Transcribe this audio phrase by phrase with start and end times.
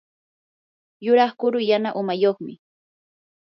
[1.05, 2.53] yuraq kuru yana umayuqmi.